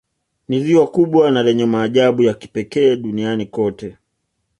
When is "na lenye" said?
1.31-1.65